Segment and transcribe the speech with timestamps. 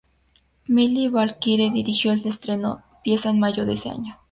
[0.67, 4.17] Mili Balákirev dirigió el estreno pieza en mayo de ese año.